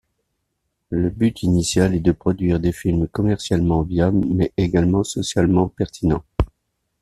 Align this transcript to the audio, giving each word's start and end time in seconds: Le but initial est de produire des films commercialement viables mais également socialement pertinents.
Le 0.89 1.11
but 1.11 1.43
initial 1.43 1.93
est 1.93 1.99
de 1.99 2.11
produire 2.11 2.59
des 2.59 2.71
films 2.71 3.07
commercialement 3.07 3.83
viables 3.83 4.25
mais 4.25 4.51
également 4.57 5.03
socialement 5.03 5.67
pertinents. 5.69 6.23